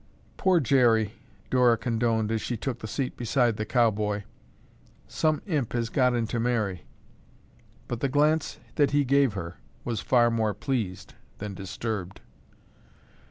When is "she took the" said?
2.41-2.87